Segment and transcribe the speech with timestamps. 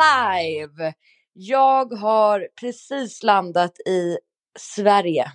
[0.00, 0.94] live!
[1.32, 4.18] Jag har precis landat i
[4.58, 5.32] Sverige.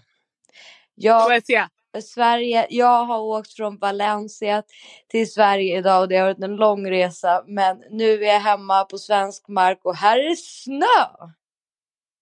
[0.95, 1.69] Jag, Valencia.
[2.03, 4.63] Sverige, jag har åkt från Valencia
[5.07, 7.43] till Sverige idag och det har varit en lång resa.
[7.47, 11.27] Men nu är jag hemma på svensk mark och här är det snö!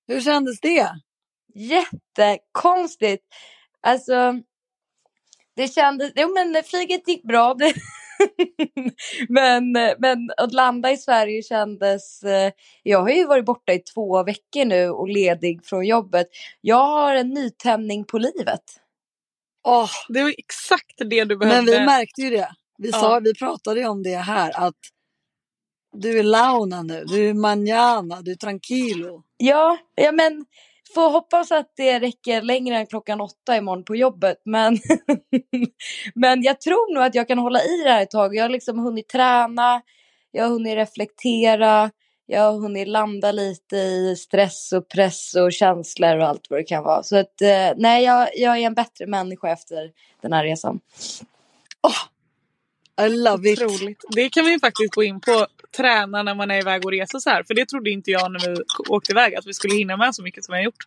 [0.08, 0.90] Hur kändes det?
[1.56, 3.24] Jättekonstigt.
[3.82, 4.34] Alltså,
[5.56, 7.54] det kändes, jo men flyget gick bra.
[7.54, 7.74] Det,
[9.30, 12.24] men, men att landa i Sverige kändes...
[12.24, 12.52] eh,
[12.84, 16.28] Jag har ju varit borta i två veckor nu och ledig från jobbet.
[16.62, 18.64] Jag har en nytändning på livet.
[19.68, 21.72] Åh, Det var exakt det du behövde.
[21.72, 22.50] men vi märkte ju det.
[22.78, 23.00] Vi, Ja.
[23.00, 24.76] sa, vi pratade ju om det här att
[25.98, 29.24] du är launa nu, du är manana, du är tranquilo.
[29.38, 30.46] Ja, ja men
[30.94, 34.38] får hoppas att det räcker längre än klockan åtta imorgon på jobbet.
[34.46, 34.78] Men,
[36.16, 38.36] men jag tror nog att jag kan hålla i det här ett tag.
[38.36, 39.82] Jag har liksom hunnit träna,
[40.32, 41.92] jag har hunnit reflektera,
[42.26, 46.64] jag har hunnit landa lite i stress och press och känslor och allt vad det
[46.64, 47.04] kan vara.
[47.04, 50.80] Så att eh, nej, jag, jag är en bättre människa efter den här resan.
[53.02, 53.62] I love it.
[53.62, 54.04] Otroligt.
[54.10, 55.48] Det kan vi faktiskt gå in på.
[55.78, 57.44] Träna när man är iväg och reser så här.
[57.44, 60.24] För det trodde inte jag när vi åkte iväg att vi skulle hinna med så
[60.24, 60.84] mycket som vi har gjort.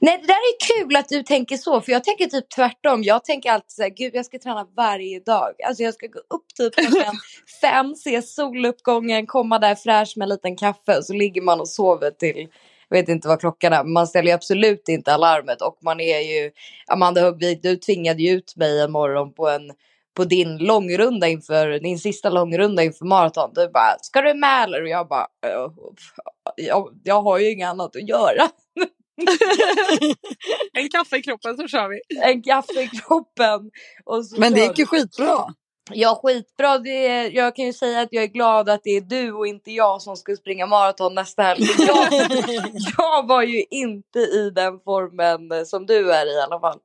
[0.00, 3.02] Nej, det där är kul att du tänker så, för jag tänker typ tvärtom.
[3.02, 5.54] Jag tänker alltid så här, gud jag ska träna varje dag.
[5.66, 7.14] Alltså jag ska gå upp typ klockan
[7.60, 11.68] fem, se soluppgången, komma där fräsch med en liten kaffe och så ligger man och
[11.68, 12.48] sover till,
[12.88, 16.20] jag vet inte vad klockan är, man ställer ju absolut inte alarmet och man är
[16.20, 16.50] ju,
[16.86, 19.72] Amanda Högvik, du tvingade ju ut mig en morgon på en
[20.20, 23.50] på din långrunda inför, din sista långrunda inför maraton.
[23.54, 24.82] Du bara, ska du med eller?
[24.82, 25.66] Och jag bara, "Eh,
[26.56, 28.48] jag, jag har ju inget annat att göra.
[30.72, 32.00] En kaffe i kroppen så kör vi.
[32.22, 33.70] en kaffe i kroppen.
[34.04, 35.54] Och så Men det gick ju skitbra.
[35.92, 36.78] Ja, skitbra.
[36.78, 39.46] Det är, jag kan ju säga att jag är glad att det är du och
[39.46, 41.62] inte jag som ska springa maraton nästa helg.
[41.78, 42.12] Jag,
[42.98, 46.78] jag var ju inte i den formen som du är i alla fall.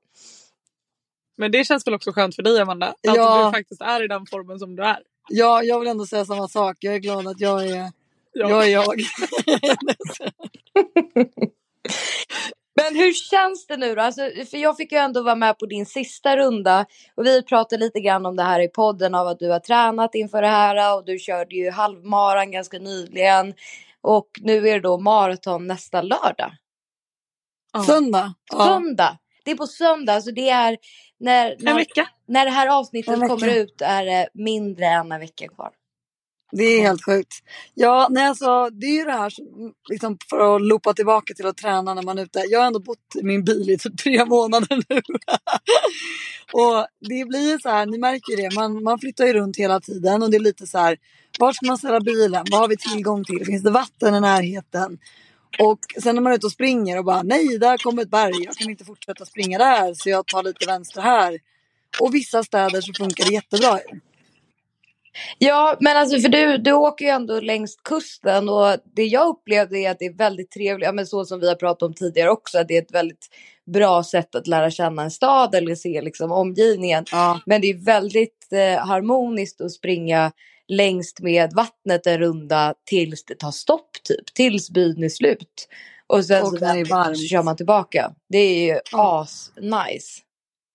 [1.37, 2.87] Men det känns väl också skönt för dig Amanda?
[2.87, 3.45] Att Ja.
[3.45, 4.99] du faktiskt är i den formen som du är.
[5.29, 6.77] Ja, jag vill ändå säga samma sak.
[6.79, 7.91] Jag är glad att jag är
[8.33, 8.49] Ja.
[8.49, 8.65] jag.
[8.65, 8.85] Är jag.
[12.81, 14.01] Men hur känns det nu då?
[14.01, 16.85] Alltså, för jag fick ju ändå vara med på din sista runda
[17.15, 20.15] och vi pratade lite grann om det här i podden av att du har tränat
[20.15, 23.53] inför det här och du körde ju halvmaran ganska nyligen
[24.01, 26.51] och nu är det då maraton nästa lördag.
[27.73, 27.83] Ja.
[27.83, 28.33] Söndag.
[28.51, 28.65] Ja.
[28.65, 29.17] Söndag.
[29.45, 30.77] Det är på söndag, så det är
[31.19, 32.07] när, En när, vecka.
[32.27, 35.71] när det här avsnittet kommer ut är det mindre än en vecka kvar.
[36.51, 37.33] Det är helt sjukt.
[37.73, 41.45] Ja, nej, alltså, det är ju det här som, liksom, för att loopa tillbaka till
[41.45, 42.39] att träna när man är ute.
[42.39, 45.01] Jag har ändå bott i min bil i typ tre månader nu.
[46.53, 49.57] och det blir ju så här, ni märker ju det, man, man flyttar ju runt
[49.57, 50.97] hela tiden och det är lite så här,
[51.39, 52.45] var ska man ställa bilen?
[52.51, 53.45] Vad har vi tillgång till?
[53.45, 54.97] Finns det vatten i närheten?
[55.59, 58.43] Och sen när man är ute och springer och bara nej, där kommer ett berg.
[58.45, 61.39] Jag kan inte fortsätta springa där så jag tar lite vänster här.
[62.01, 63.79] Och vissa städer så funkar det jättebra.
[65.37, 69.77] Ja, men alltså för du, du åker ju ändå längs kusten och det jag upplevde
[69.77, 72.29] är att det är väldigt trevligt, ja, men så som vi har pratat om tidigare
[72.29, 73.27] också, att det är ett väldigt
[73.65, 77.05] bra sätt att lära känna en stad eller se liksom omgivningen.
[77.11, 77.39] Ja.
[77.45, 80.31] Men det är väldigt eh, harmoniskt att springa
[80.67, 85.67] längst med vattnet en runda tills det tar stopp typ, tills byn är slut.
[86.07, 86.57] Och sen Och så,
[87.15, 88.11] så kör man tillbaka.
[88.29, 89.21] Det är ju Ja.
[89.21, 90.21] as nice.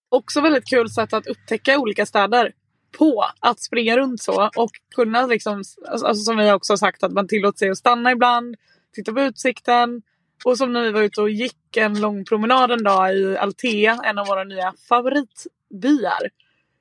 [0.08, 2.52] Också väldigt kul sätt att upptäcka olika städer
[2.98, 3.24] på.
[3.40, 7.28] Att springa runt så och kunna liksom, alltså som vi också har sagt att man
[7.28, 8.56] tillåter sig att stanna ibland,
[8.94, 10.02] titta på utsikten.
[10.44, 13.98] Och som när vi var ute och gick en lång promenad en dag i Altea,
[14.04, 16.30] en av våra nya favoritbyar.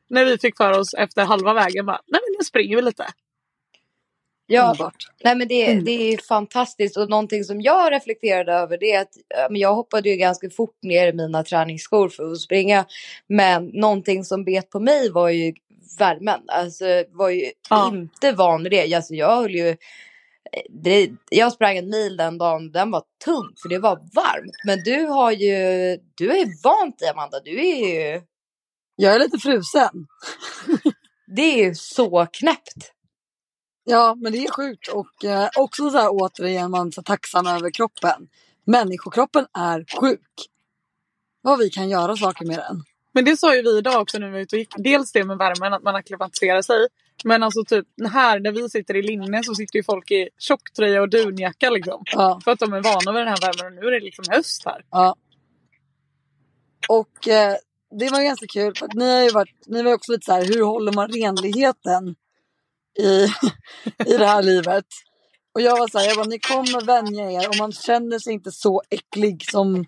[0.10, 3.06] När vi fick för oss efter halva vägen bara, nej men nu springer vi lite.
[4.52, 5.08] Ja, Underbart.
[5.24, 5.84] Nej men det, Mm.
[5.84, 9.14] det är fantastiskt och någonting som jag reflekterade över det är att
[9.50, 12.86] jag hoppade ju ganska fort ner i mina träningsskor för att springa.
[13.28, 15.54] Men någonting som bet på mig var ju
[16.00, 16.40] värmen.
[16.48, 17.88] Alltså var ju Ja.
[17.94, 18.94] inte van vid det.
[18.96, 19.78] Alltså jag höll ju
[20.70, 24.56] det, jag sprang en mil den dagen, den var tung för det var varmt.
[24.66, 25.58] Men du har ju,
[26.16, 27.76] du är vant dig Amanda, du är
[28.14, 28.22] ju,
[28.96, 29.90] Jag är lite frusen.
[31.36, 32.92] det är ju så knäppt.
[33.92, 34.88] Ja, men det är sjukt.
[34.88, 38.28] Och eh, också så här återigen, man är så tacksam över kroppen.
[38.66, 40.50] Människokroppen är sjuk.
[41.42, 42.84] Vad vi kan göra saker med den.
[43.12, 44.74] Men det sa ju vi idag också när vi var ute och gick.
[44.78, 46.88] Dels det med värmen, att man akklimatiserar sig.
[47.24, 51.02] Men alltså typ här där vi sitter i linne så sitter ju folk i tjocktröja
[51.02, 52.04] och dunjacka liksom.
[52.06, 54.26] Ja, För att de är vana vid den här värmen och nu är det liksom
[54.30, 54.86] höst här.
[54.92, 55.16] ja.
[56.88, 57.56] Och eh,
[58.00, 58.76] det var ganska kul.
[58.76, 61.08] För att ni har ju varit, ni var också lite så här, hur håller man
[61.08, 62.16] renligheten
[63.00, 63.24] i,
[64.14, 64.86] i det här livet?
[65.54, 68.34] Och jag var så här, jag bara, ni kommer vänja er och man känner sig
[68.34, 69.86] inte så äcklig som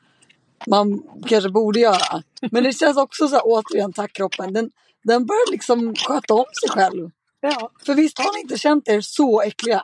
[0.67, 2.23] man kanske borde göra.
[2.51, 4.53] Men det känns också så här, återigen, tack kroppen.
[4.53, 4.71] Den,
[5.03, 7.11] den börjar liksom sköta om sig själv.
[7.39, 7.71] Ja.
[7.85, 9.83] För visst har ni inte känt er så äckliga?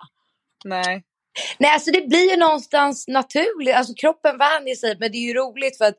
[0.66, 1.04] Nej.
[1.58, 3.75] Nej, alltså det blir ju någonstans naturligt.
[3.75, 5.98] Alltså kroppen vänjer sig, men det är ju roligt för att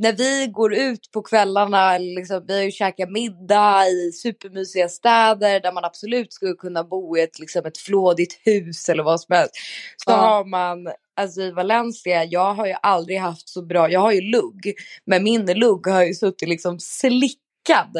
[0.00, 5.60] när vi går ut på kvällarna, liksom, vi har ju käkat middag i supermysiga städer
[5.60, 9.34] där man absolut skulle kunna bo i ett, liksom, ett flådigt hus eller vad som
[9.36, 9.52] helst.
[9.96, 10.16] Så Ja.
[10.16, 14.20] har man, alltså i Valencia, jag har ju aldrig haft så bra, jag har ju
[14.20, 14.74] lugg,
[15.04, 17.96] men min lugg har ju suttit liksom slickad.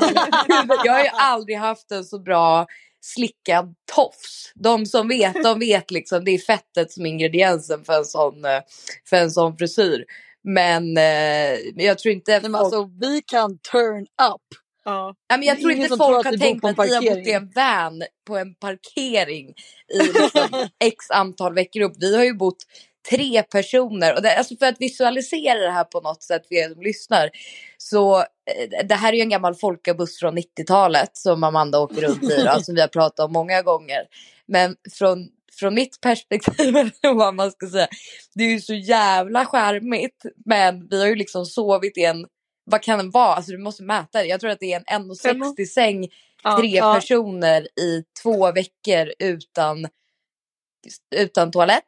[0.84, 2.66] jag har ju aldrig haft en så bra
[3.02, 4.52] slickad tofs.
[4.54, 8.44] De som vet, de vet liksom det är fettet som är ingrediensen för en sån,
[8.44, 8.60] eh,
[9.10, 10.04] för en sån frisyr.
[10.44, 14.42] Men eh, jag tror inte men folk, alltså, vi kan turn up.
[14.84, 15.14] Ja.
[15.28, 17.26] ja, men jag det tror inte tror folk att har tänkt att vi har bott
[17.26, 19.48] i en van på en parkering
[19.94, 21.92] i liksom x antal veckor upp.
[21.98, 22.64] Vi har ju bott
[23.10, 24.14] tre personer.
[24.14, 27.30] Och det, alltså för att visualisera det här på något sätt för er som lyssnar.
[27.78, 32.22] Så eh, det här är ju en gammal folkabuss från 90-talet som Amanda åker runt
[32.22, 32.42] i.
[32.44, 34.02] Då, som vi har pratat om många gånger.
[34.46, 35.28] Men från,
[35.60, 37.88] från mitt perspektiv, eller vad man ska säga.
[38.34, 40.24] Det är ju så jävla charmigt.
[40.44, 42.26] Men vi har ju liksom sovit i en,
[42.64, 43.34] vad kan den vara?
[43.34, 44.26] Alltså du måste mäta det.
[44.26, 46.08] Jag tror att det är en 1,60 säng
[46.58, 46.94] tre ja.
[46.94, 49.86] personer i två veckor utan,
[51.16, 51.84] utan toalett.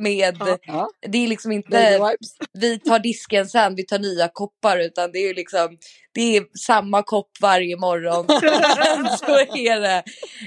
[0.00, 0.90] Med, Ja.
[1.00, 2.16] Det är liksom inte
[2.52, 5.78] vi tar disken sen, vi tar nya koppar utan det är ju liksom
[6.16, 8.26] det är samma kopp varje morgon.
[9.18, 10.02] så är det.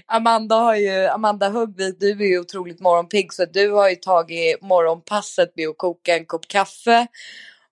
[0.06, 4.62] Amanda har ju, Amanda Högvik, du är ju otroligt morgonpigg så du har ju tagit
[4.62, 7.08] morgonpasset med att koka en kopp kaffe.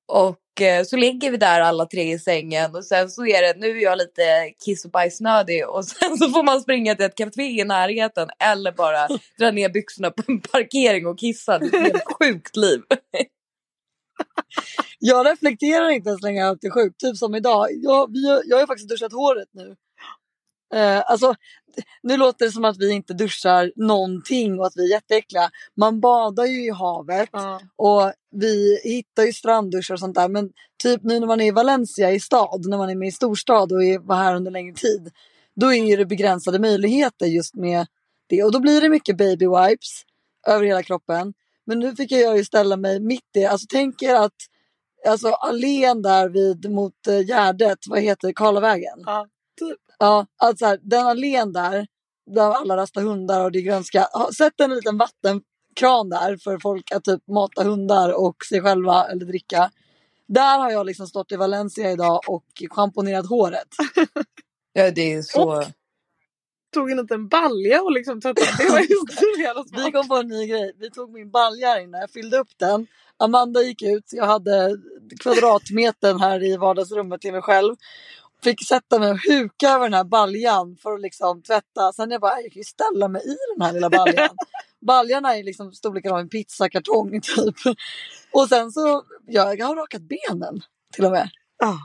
[0.08, 3.60] Och eh, så ligger vi där alla tre i sängen och sen så är det,
[3.60, 7.18] nu är jag lite kiss och bajsnödig och sen så får man springa till ett
[7.18, 9.08] café i närheten eller bara
[9.40, 11.60] dra ner byxorna på en parkering och kissa.
[11.60, 12.82] Det är ett sjukt liv.
[15.00, 16.28] Jag reflekterar inte ens det
[16.68, 17.00] är sjukt.
[17.00, 17.68] Typ som idag.
[17.72, 19.76] Jag, vi, jag har faktiskt duschat håret nu.
[20.74, 21.36] Eh, alltså,
[22.04, 25.50] nu låter det som att vi inte duschar någonting och att vi är jätteäckliga.
[25.76, 27.62] Man badar ju i havet Ja.
[27.76, 30.30] och vi hittar ju strandduschar och sånt där.
[30.30, 30.50] Men
[30.84, 33.72] typ nu när man är i Valencia i stad, när man är med i storstad
[33.72, 35.12] och är, var här under längre tid.
[35.56, 37.88] Då är det begränsade möjligheter just med
[38.28, 38.44] det.
[38.44, 40.02] Och då blir det mycket baby wipes
[40.48, 41.34] över hela kroppen.
[41.68, 44.34] Men nu fick jag ju ställa mig mitt i, alltså tänk er att
[45.08, 49.04] alltså allén där vid mot eh, Gärdet, vad heter det, Karlavägen?
[49.06, 49.28] Ja.
[50.00, 51.88] Ja, alltså här, den allén där,
[52.32, 54.08] där alla rastar hundar och det är grönska.
[54.14, 59.06] Ha- Sätt en liten vattenkran där för folk att typ mata hundar och sig själva
[59.08, 59.72] eller dricka.
[60.28, 63.68] Där har jag liksom stått i Valencia idag och schamponerat håret.
[64.74, 65.44] Ja, det är så...
[65.58, 65.66] Och-
[66.74, 68.48] Tog en liten balja och liksom tvättade.
[68.58, 70.74] Det var ju så jävla Vi kom på en ny grej.
[70.80, 72.88] Vi tog min balja här inne, jag fyllde upp den.
[73.18, 74.78] Amanda gick ut, jag hade
[75.20, 77.76] kvadratmetern här i vardagsrummet till mig själv.
[78.44, 81.94] Fick sätta mig och huka över den här baljan för att liksom tvätta.
[81.94, 84.30] Sen jag bara, jag kan ju ställa mig i den här lilla baljan.
[84.80, 87.56] Baljarna är liksom storleken av en pizzakartong typ.
[88.32, 90.62] Och sen så, ja, jag har rakat benen
[90.94, 91.30] till och med.
[91.60, 91.80] Ja,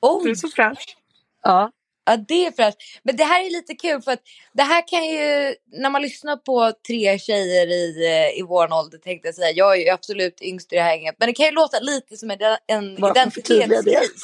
[0.00, 0.96] Oj, du är så fräsch.
[1.42, 1.70] Ja,
[2.08, 2.78] Ja, det är fräscht.
[3.02, 4.22] Men det här är lite kul för att
[4.52, 8.98] det här kan ju, när man lyssnar på tre tjejer i, eh, i vår ålder
[8.98, 11.46] tänkte jag säga, jag är ju absolut yngst i det här gänget, men det kan
[11.46, 12.30] ju låta lite som
[12.66, 14.22] en, identitetskris.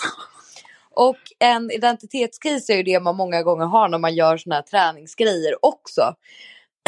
[0.94, 4.62] Och en identitetskris är ju det man många gånger har när man gör såna här
[4.62, 6.14] träningsgrejer också.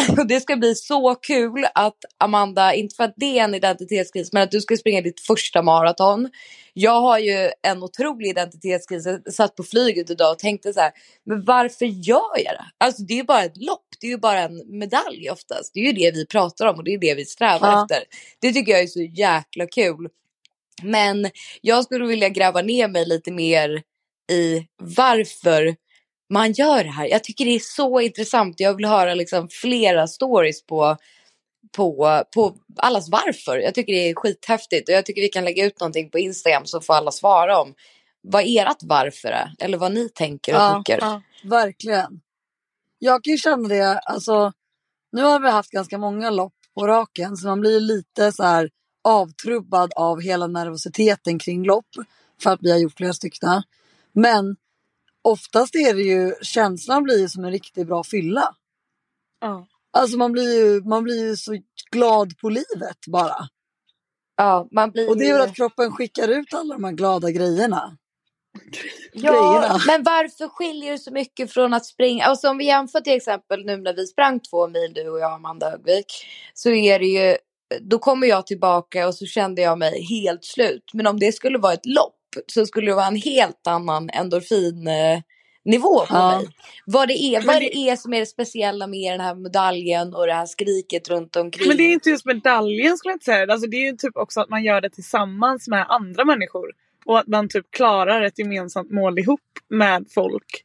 [0.28, 4.42] Det ska bli så kul att Amanda, inte för att det är en identitetskris, men
[4.42, 6.30] att du ska springa ditt första maraton.
[6.74, 9.06] Jag har ju en otrolig identitetskris.
[9.06, 10.92] Jag satt på flyget idag och tänkte så här,
[11.26, 12.64] men varför gör jag det?
[12.78, 15.74] Alltså det är ju bara ett lopp, det är ju bara en medalj oftast.
[15.74, 17.82] Det är ju det vi pratar om och det är det vi strävar Ja.
[17.82, 18.04] efter.
[18.40, 20.08] Det tycker jag är så jäkla kul.
[20.82, 23.82] Men jag skulle vilja gräva ner mig lite mer
[24.32, 25.76] i varför
[26.30, 27.06] man gör det här.
[27.06, 28.60] Jag tycker det är så intressant.
[28.60, 30.96] Jag vill höra liksom flera stories på,
[31.76, 33.58] på, på allas varför.
[33.58, 36.66] Jag tycker det är skithäftigt och jag tycker vi kan lägga ut någonting på Instagram
[36.66, 37.74] så får alla svara om
[38.22, 40.98] vad ert varför är eller vad ni tänker och Ja, tycker.
[41.00, 41.22] Ja.
[41.44, 42.20] verkligen.
[42.98, 44.52] Jag kan ju känna det, alltså
[45.12, 48.70] nu har vi haft ganska många lopp på raken så man blir lite så här
[49.04, 51.86] avtrubbad av hela nervositeten kring lopp
[52.42, 53.62] för att vi har gjort flera stycken.
[54.12, 54.56] Men
[55.26, 58.54] oftast är det ju, känslan blir ju som en riktigt bra fylla.
[59.40, 59.66] Ja.
[59.92, 61.56] Alltså man blir ju, man blir ju så
[61.90, 63.48] glad på livet bara.
[64.36, 67.30] Ja, man blir Och det är väl att kroppen skickar ut alla de här glada
[67.30, 67.96] grejerna.
[69.12, 69.80] Ja, grejerna.
[69.86, 72.24] men varför skiljer det så mycket från att springa?
[72.24, 75.32] Alltså om vi jämför till exempel nu när vi sprang två mil du och jag
[75.32, 76.06] Amanda Högvik.
[76.54, 77.36] Så är det ju,
[77.80, 80.90] då kommer jag tillbaka och så kände jag mig helt slut.
[80.92, 82.15] Men om det skulle vara ett lopp
[82.46, 85.22] så skulle det vara en helt annan endorfinnivå
[86.00, 86.36] på Ja.
[86.38, 86.48] mig.
[86.86, 90.14] Vad det är, vad det- det är som är det speciella med den här medaljen
[90.14, 91.68] och det här skriket runt omkring.
[91.68, 93.52] Men det är inte just medaljen skulle jag inte säga.
[93.52, 96.72] Alltså, det är ju typ också att man gör det tillsammans med andra människor.
[97.04, 100.62] Och att man typ klarar ett gemensamt mål ihop med folk.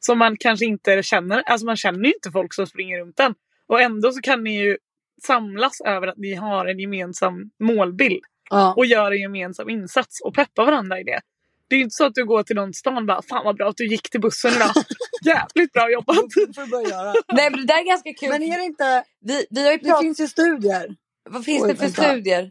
[0.00, 1.42] Som man kanske inte känner.
[1.46, 3.34] Alltså man känner ju inte folk som springer runt den.
[3.66, 4.76] Och ändå så kan ni ju
[5.22, 8.24] samlas över att ni har en gemensam målbild.
[8.54, 8.74] Ja.
[8.76, 11.20] Och gör en gemensam insats och peppa varandra i det.
[11.68, 13.56] Det är ju inte så att du går till någon stan och bara Fan vad
[13.56, 14.70] bra att du gick till bussen idag.
[15.24, 16.16] Jävligt bra jobbat.
[16.16, 17.14] Det får du börja göra.
[17.32, 18.28] Nej men det där är ganska kul.
[18.28, 20.96] Men är det inte, vi, vi har ju det pratat, finns ju studier.
[21.30, 22.02] vad finns Oj, det för vänta.
[22.02, 22.50] studier?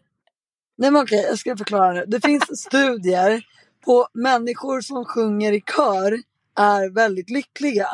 [0.78, 2.06] Nej men okej, jag ska förklara nu.
[2.08, 3.44] Det finns studier
[3.86, 6.20] på människor som sjunger i kör
[6.58, 7.88] är väldigt lyckliga.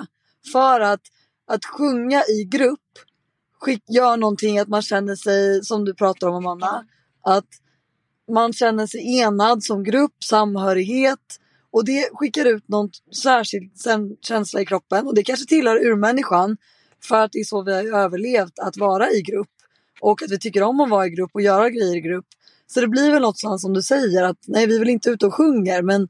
[0.52, 1.02] För att,
[1.48, 2.80] att sjunga i grupp
[3.60, 6.86] skick, gör någonting att man känner sig, som du pratar om Amanda,
[7.24, 7.48] att
[8.30, 11.20] man känner sig enad som grupp, samhörighet.
[11.72, 12.90] Och det skickar ut någon
[13.24, 13.72] särskild
[14.22, 15.08] känsla i kroppen.
[15.08, 16.58] Och det kanske tillhör urmänniskan.
[17.04, 19.50] För att det är så vi har överlevt att vara i grupp.
[20.02, 22.26] Och att vi tycker om att vara i grupp och göra grejer i grupp.
[22.68, 25.10] Så det blir väl något sånt som du säger att nej vi är väl inte
[25.10, 26.08] ute och sjunger men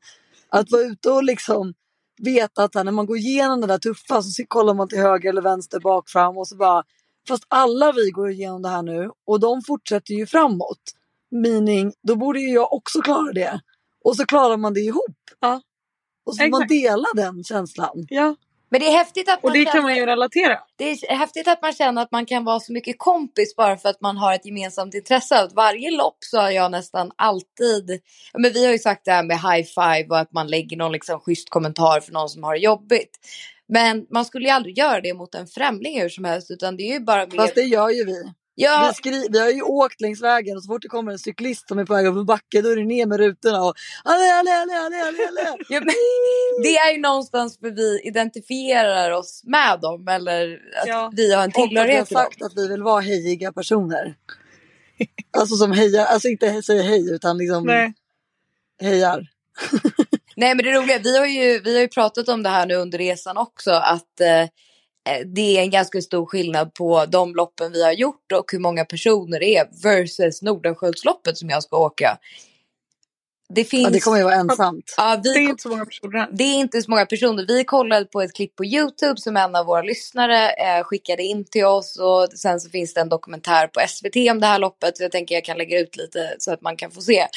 [0.50, 1.74] att vara ute och liksom
[2.22, 5.42] veta att när man går igenom det där tuffa så kollar man till höger eller
[5.42, 6.84] vänster bak fram och så bara
[7.28, 10.96] fast alla vi går igenom det här nu och de fortsätter ju framåt.
[11.32, 13.62] Meaning, då borde ju jag också klara det.
[14.04, 15.18] Och så klarar man det ihop.
[15.40, 15.62] Ja.
[16.26, 18.06] Och så får man dela den känslan.
[18.10, 18.36] Ja.
[18.72, 20.60] Men det är häftigt att Och man det känner, kan man ju relatera.
[20.76, 23.90] det är häftigt att man känner att man kan vara så mycket kompis bara för
[23.90, 25.40] att man har ett gemensamt intresse.
[25.40, 28.02] Att varje lopp så har jag nästan alltid,
[28.34, 30.92] men vi har ju sagt det här med high five och att man lägger någon
[30.92, 33.18] liksom schysst kommentar för någon som har det jobbigt.
[33.68, 36.84] Men man skulle ju aldrig göra det mot en främling hur som helst utan det
[36.84, 37.38] är ju bara mer...
[37.38, 38.34] Fast det gör ju vi.
[38.62, 41.20] Ja, Vi, skri- vi har ju åkt längs vägen och så fort det kommer en
[41.20, 43.74] cyklist som är på väg upp en backe då är det ner med rutorna och
[44.04, 45.56] alle, alle, alle, alle, alle, alle.
[45.70, 45.80] ja,
[46.64, 51.12] det är ju någonstans för vi identifierar oss med dem eller att Ja.
[51.16, 52.24] vi har en Och att vi har tillhörighet till dem.
[52.24, 54.16] sagt att vi vill vara hejiga personer.
[55.38, 57.94] Alltså som hejar, alltså inte säger hej utan liksom Nej.
[58.82, 59.28] hejar.
[60.36, 62.76] Nej men det roliga, vi har, ju, vi har ju pratat om det här nu
[62.76, 64.48] under resan också att eh,
[65.10, 68.60] Eh, det är en ganska stor skillnad på de loppen vi har gjort och hur
[68.60, 72.18] många personer det är versus Nordenskiöldsloppet som jag ska åka.
[73.54, 73.84] Det finns...
[73.84, 74.94] Ja, det kommer ju vara ensamt.
[74.98, 77.46] ja, vi Det är inte så många personer det är inte så många personer.
[77.48, 81.46] Vi kollade på ett klipp på Youtube som en av våra lyssnare eh, skickade in
[81.46, 82.00] till oss.
[82.00, 84.98] Och sen så finns det en dokumentär på SVT om det här loppet.
[84.98, 87.28] Så jag tänker jag kan lägga ut lite så att man kan få se.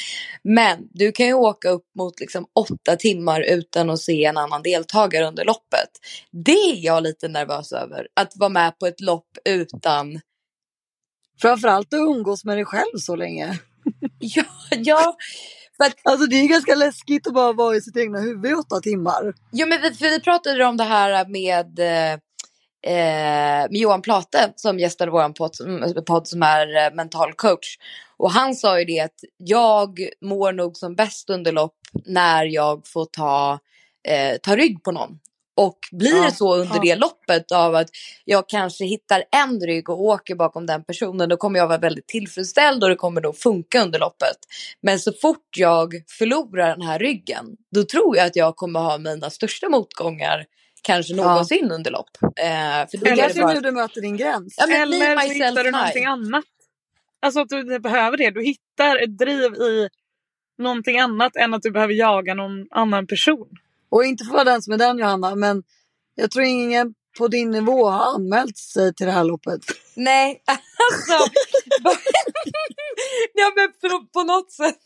[0.43, 4.61] Men du kan ju åka upp mot liksom åtta timmar utan att se en annan
[4.61, 5.89] deltagare under loppet.
[6.31, 8.07] Det är jag lite nervös över.
[8.13, 10.21] Att vara med på ett lopp utan...
[11.41, 13.59] Framförallt att umgås med dig själv så länge.
[14.19, 14.43] Ja,
[14.77, 15.15] ja.
[15.77, 18.53] För att Alltså det är ganska läskigt att bara vara i sitt egna huvud i
[18.53, 19.33] åtta timmar.
[19.51, 22.13] Jo men vi, för vi pratade om det här med, eh,
[22.93, 27.77] eh, med Johan Plate som gästade vår podd, som- podd som är eh, mental coach.
[28.17, 31.75] Och han sa ju det att jag mår nog som bäst under lopp
[32.05, 33.59] när jag får ta,
[34.07, 35.19] eh, ta rygg på någon.
[35.55, 36.81] Och blir Ja, så under ja.
[36.81, 37.89] det loppet av att
[38.25, 42.07] jag kanske hittar en rygg och åker bakom den personen då kommer jag vara väldigt
[42.07, 44.37] tillfredsställd och det kommer nog funka under loppet.
[44.81, 48.97] Men så fort jag förlorar den här ryggen då tror jag att jag kommer ha
[48.97, 50.45] mina största motgångar
[50.81, 51.23] kanske Ja.
[51.29, 52.09] någonsin under lopp.
[52.21, 53.53] Eh, för då det kanske är bara...
[53.53, 54.55] nu du möter din gräns.
[54.57, 56.45] Ja, Eller så hittar du någonting annat.
[57.21, 58.31] Alltså att du behöver det.
[58.31, 59.89] Du hittar ett driv i
[60.57, 63.47] någonting annat än att du behöver jaga någon annan person.
[63.93, 65.63] Och inte för att vara den som är den Johanna, men
[66.15, 69.61] jag tror ingen på din nivå har anmält sig till det här loppet.
[69.95, 71.31] Nej, alltså.
[73.33, 74.79] ja men på, på något sätt.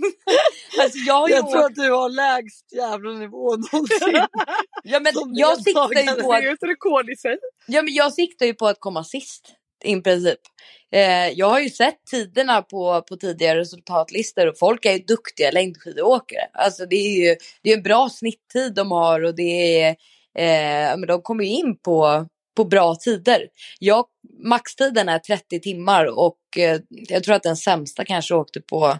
[0.82, 4.28] alltså jag Jag tror åkt- att du har lägst jävla nivå någonsin.
[4.84, 7.38] ja, men jag siktar ju på Det att är ju ett rekord i sig.
[7.68, 9.54] Ja, men jag siktar ju på att komma sist
[9.84, 10.40] i princip.
[10.92, 15.52] Eh, jag har ju sett tiderna på, på tidigare resultatlistor och folk är ju duktiga
[15.52, 16.48] längdskidåkare.
[16.54, 19.90] Alltså det är ju det är en bra snitttid de har och det är,
[20.38, 23.48] eh, men de kommer ju in på, på bra tider.
[23.80, 24.06] Jag,
[24.44, 28.98] maxtiden är 30 timmar och eh, jag tror att den sämsta kanske åkte på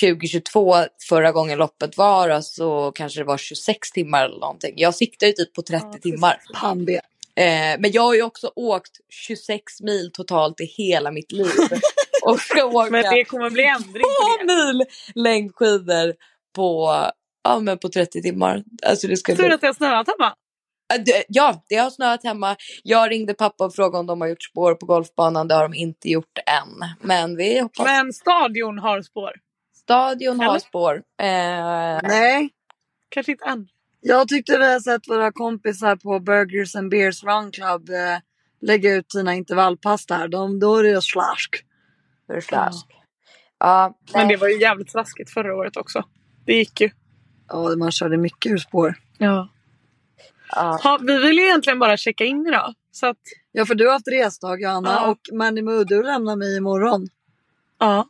[0.00, 0.74] 2022
[1.08, 4.74] förra gången loppet var, alltså kanske det var 26 timmar eller någonting.
[4.76, 6.40] Jag siktar ju typ på 30 Ja, timmar.
[6.54, 7.00] Pannbe.
[7.38, 11.46] Eh, men jag har ju också åkt 26 mil totalt i hela mitt liv.
[12.22, 16.14] och ska åka Men det kommer bli ändring på två mil längdskidor
[16.56, 16.94] på
[17.44, 18.64] ja, men på 30 timmar.
[18.86, 19.52] Alltså det ska Tur bli...
[19.54, 20.34] att det har snöat hemma.
[21.04, 22.56] Det- Ja, det har snöat hemma.
[22.82, 25.48] Jag ringde pappa och frågade om de har gjort spår på golfbanan.
[25.48, 26.88] Det har de inte gjort än.
[27.00, 27.86] Men vi hoppas.
[27.86, 29.32] Men stadion har spår.
[29.76, 30.58] Stadion har Eller?
[30.58, 30.94] spår.
[31.22, 32.48] Eh, Nej,
[33.08, 33.68] Kanske inte än.
[34.00, 38.18] Jag tyckte vi har sett våra kompisar på Burgers and Beers Run Club eh,
[38.60, 40.28] lägga ut sina intervallpass där.
[40.28, 41.64] De, då är det slask.
[42.26, 42.86] för slask.
[43.58, 46.04] Ja, Men det var ju jävligt slaskigt förra året också.
[46.46, 46.90] Det gick ju.
[47.48, 48.94] Ja, man körde mycket ur spår.
[49.18, 49.48] Ja.
[50.50, 50.80] ja.
[50.82, 52.74] Ha, vi vill ju egentligen bara checka in idag.
[52.92, 53.16] Så att,
[53.52, 55.06] Ja, för du har haft resdag Johanna Ja.
[55.10, 57.06] och Manny Moo, du lämnar mig imorgon.
[57.78, 58.08] ja.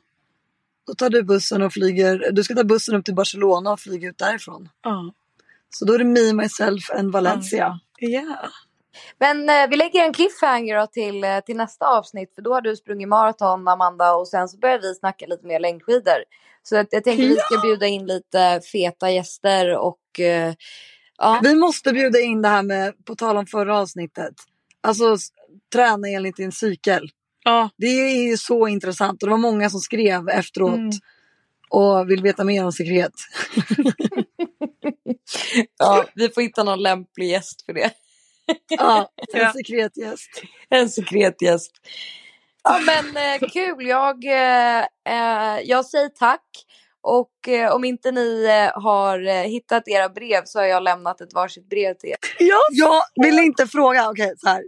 [0.87, 2.31] Då tar du bussen och flyger.
[2.33, 4.69] Du ska ta bussen upp till Barcelona och flyga ut därifrån.
[4.83, 5.13] Ja.
[5.71, 7.81] Så då är det me, myself and Valencia.
[7.99, 8.37] Ja.
[9.21, 12.35] Men eh, vi lägger en cliffhanger då till, eh, till nästa avsnitt.
[12.35, 15.61] För då har du sprungit maraton Amanda och sen så börjar vi snacka lite mer
[15.61, 16.25] längdskidor.
[16.63, 20.55] Så att jag tänker vi ska bjuda in lite feta gäster och eh,
[21.19, 21.41] ja.
[21.43, 24.35] Vi måste bjuda in det här med, på tal om förra avsnittet.
[24.81, 25.17] Alltså
[25.73, 27.09] träna enligt din cykel.
[27.45, 27.71] Ja.
[27.77, 30.91] Det är ju så intressant och det var många som skrev efteråt Mm.
[31.71, 33.13] och vill veta mer om sekret.
[35.79, 37.91] ja, vi får hitta någon lämplig gäst för det.
[38.69, 39.53] Ja, en Ja.
[39.53, 40.31] sekretgäst.
[40.69, 41.71] En sekretgäst.
[42.65, 46.45] Ja men eh, kul, jag, eh, eh, jag säger tack.
[47.01, 51.21] Och eh, om inte ni eh, har eh, hittat era brev så har jag lämnat
[51.21, 52.17] ett varsitt brev till er.
[52.39, 54.11] Ja, jag vill inte fråga.
[54.11, 54.63] Okej, så här.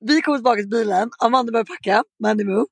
[0.00, 1.10] Vi kommer tillbaka till bilen.
[1.18, 2.04] Amanda börjar packa.
[2.22, 2.66] Mandy Moo.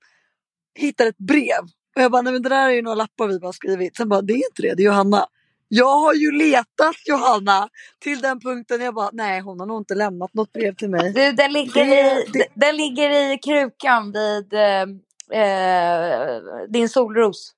[0.79, 1.61] Hittar ett brev.
[1.97, 3.97] Och jag bara, nej men det där är ju några lappar vi bara skrivit.
[3.97, 4.75] Sen bara, det är inte det.
[4.75, 5.27] Det är Johanna.
[5.75, 7.69] Jag har ju letat Johanna
[8.01, 11.13] till den punkten jag bara, nej hon har nog inte lämnat något brev till mig.
[11.13, 14.83] Du, den, ligger i, det- den ligger i krukan vid eh,
[15.43, 17.53] eh, din solros.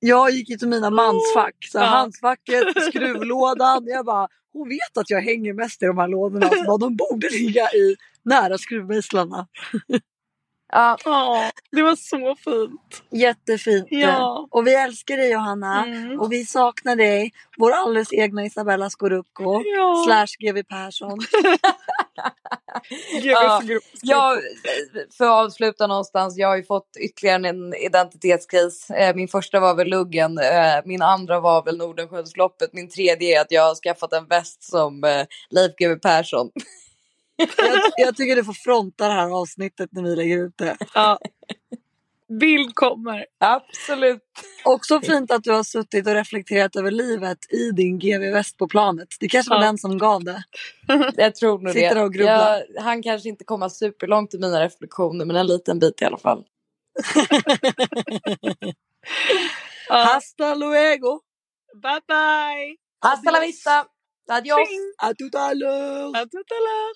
[0.00, 1.54] Jag gick ju till mina mansfack.
[1.72, 1.84] Så Ja.
[1.84, 3.86] Handskfacket, skruvlådan.
[3.86, 6.48] Jag bara, hon vet att jag hänger mest i de här lådorna.
[6.48, 9.46] Så bara, de borde ligga i nära skruvmejslarna.
[10.74, 13.02] Ja, Ja, det var så fint.
[13.10, 13.86] Jättefint.
[13.90, 14.48] Ja.
[14.50, 15.84] Och vi älskar dig Johanna.
[15.84, 16.20] Mm.
[16.20, 17.32] Och vi saknar dig.
[17.58, 19.62] Vår alldeles egna Isabella Scorupco.
[19.64, 20.04] Ja.
[20.06, 21.18] Slash GW Persson.
[23.22, 23.62] Ja,
[24.02, 24.38] jag,
[25.18, 28.90] för att avsluta någonstans, jag har ju fått ytterligare en identitetskris.
[28.90, 33.40] Eh, Min första var väl luggen, eh, min andra var väl Nordenskiöldsloppet, min tredje är
[33.40, 36.50] att jag har skaffat en väst som eh, Leif GW Persson.
[37.36, 40.76] jag, jag tycker du får fronta det här avsnittet när vi lägger ut det.
[40.94, 41.18] Ja.
[42.40, 43.26] Bild kommer.
[43.40, 44.22] Absolut.
[44.64, 49.08] Också fint att du har suttit och reflekterat över livet i din GV-väst på planet.
[49.20, 49.62] Det kanske var Ja.
[49.66, 50.42] den som gav det.
[51.16, 52.02] Jag tror nog Sitter det.
[52.02, 52.62] och grubblar.
[52.74, 56.18] Jag, han kanske inte kommer superlångt i mina reflektioner men en liten bit i alla
[56.18, 56.44] fall.
[59.88, 59.94] Ja.
[60.14, 61.20] Hasta luego!
[61.82, 62.76] Bye bye.
[63.00, 63.86] Hasta la vista!
[64.30, 64.68] Adios!
[65.02, 66.16] A totaler!
[66.16, 66.94] À tout à l'heure.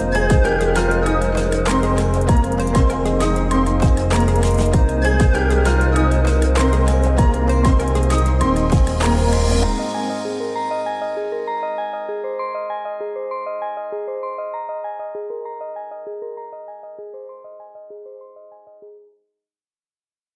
[0.00, 1.07] Música